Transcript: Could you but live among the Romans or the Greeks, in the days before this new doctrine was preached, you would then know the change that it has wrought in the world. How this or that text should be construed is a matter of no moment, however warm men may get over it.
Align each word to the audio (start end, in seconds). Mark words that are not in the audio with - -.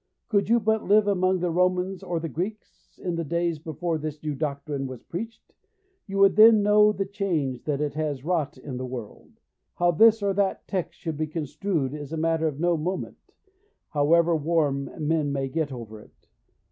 Could 0.29 0.49
you 0.49 0.59
but 0.59 0.83
live 0.83 1.05
among 1.05 1.41
the 1.41 1.51
Romans 1.51 2.01
or 2.01 2.19
the 2.19 2.27
Greeks, 2.27 2.97
in 3.03 3.17
the 3.17 3.23
days 3.23 3.59
before 3.59 3.99
this 3.99 4.23
new 4.23 4.33
doctrine 4.33 4.87
was 4.87 5.03
preached, 5.03 5.53
you 6.07 6.17
would 6.17 6.35
then 6.35 6.63
know 6.63 6.91
the 6.91 7.05
change 7.05 7.65
that 7.65 7.79
it 7.81 7.93
has 7.93 8.25
wrought 8.25 8.57
in 8.57 8.77
the 8.77 8.85
world. 8.87 9.29
How 9.75 9.91
this 9.91 10.23
or 10.23 10.33
that 10.33 10.67
text 10.67 10.99
should 10.99 11.17
be 11.17 11.27
construed 11.27 11.93
is 11.93 12.11
a 12.11 12.17
matter 12.17 12.47
of 12.47 12.59
no 12.59 12.77
moment, 12.77 13.19
however 13.89 14.35
warm 14.35 14.89
men 14.97 15.31
may 15.31 15.47
get 15.49 15.71
over 15.71 16.01
it. 16.01 16.27